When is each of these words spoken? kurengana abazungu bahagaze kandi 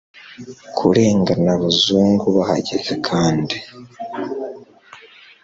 kurengana 0.77 1.49
abazungu 1.57 2.25
bahagaze 2.37 2.93
kandi 3.07 3.55